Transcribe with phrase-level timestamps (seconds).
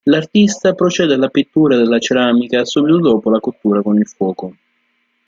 [0.05, 4.55] L'artista procede alla pittura della ceramica subito dopo la cottura con il fuoco.